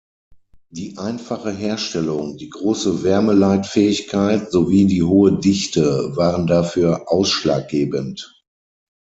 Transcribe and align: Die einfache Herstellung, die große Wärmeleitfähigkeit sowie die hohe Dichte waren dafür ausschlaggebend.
Die 0.71 0.97
einfache 0.97 1.51
Herstellung, 1.51 2.35
die 2.35 2.49
große 2.49 3.03
Wärmeleitfähigkeit 3.03 4.51
sowie 4.51 4.87
die 4.87 5.03
hohe 5.03 5.33
Dichte 5.37 6.17
waren 6.17 6.47
dafür 6.47 7.03
ausschlaggebend. 7.11 8.41